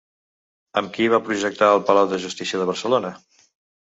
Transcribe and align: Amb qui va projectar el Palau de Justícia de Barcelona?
Amb 0.81 0.95
qui 0.95 1.09
va 1.15 1.19
projectar 1.27 1.67
el 1.73 1.85
Palau 1.91 2.09
de 2.15 2.19
Justícia 2.25 2.63
de 2.63 2.67
Barcelona? 2.71 3.13